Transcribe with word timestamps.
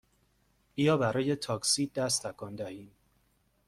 بیا 0.75 0.97
برای 0.97 1.35
تاکسی 1.35 1.87
دست 1.87 2.27
تکان 2.27 2.55
دهیم! 2.55 2.91